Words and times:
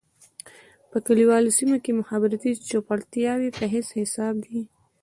په 0.91 0.97
کليوالي 1.05 1.51
سېمو 1.57 1.77
کې 1.83 1.99
مخابراتي 2.01 2.51
چوپړتياوې 2.69 3.49
په 3.57 3.65
هيڅ 3.73 3.87
حساب 3.99 4.35
دي. 4.45 4.59